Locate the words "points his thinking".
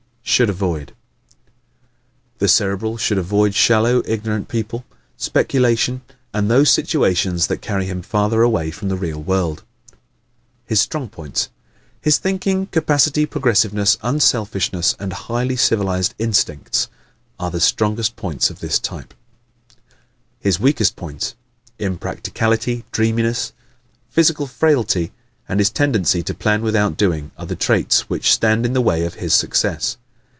11.09-12.67